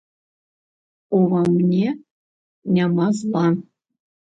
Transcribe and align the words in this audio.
Ува 1.19 1.41
мне 1.53 1.87
няма 2.79 3.07
зла. 3.23 3.47